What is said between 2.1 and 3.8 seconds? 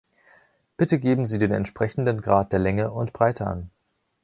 Grad der Länge und Breite an!